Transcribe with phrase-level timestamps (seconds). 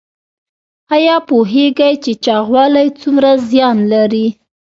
[0.95, 4.27] ایا پوهیږئ چې چاغوالی څومره زیان لري؟